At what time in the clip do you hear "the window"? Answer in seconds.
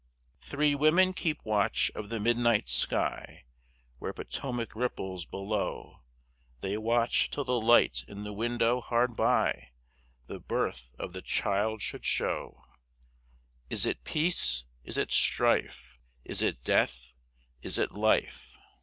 8.23-8.81